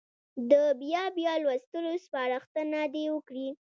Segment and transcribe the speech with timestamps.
[0.51, 3.49] د بیا بیا لوستلو سپارښتنه دې وکړي.